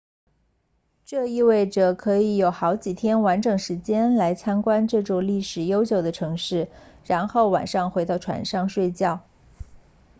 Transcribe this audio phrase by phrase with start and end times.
[1.05, 6.69] 这意味着可以有好几天完整时间来参观这座历史悠久的城市
[7.05, 9.21] 然后晚上回到船上睡觉